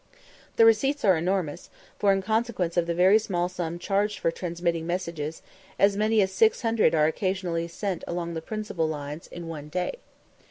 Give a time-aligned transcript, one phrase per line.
[0.55, 1.69] The receipts are enormous,
[1.99, 5.43] for, in consequence of the very small sum charged for transmitting messages,
[5.77, 9.99] as many as 600 are occasionally sent along the principal lines in one day.